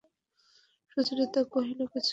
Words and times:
সুচরিতা 0.91 1.41
কহিল, 1.53 1.79
কিছুমাত্র 1.83 1.95
না। 1.95 2.09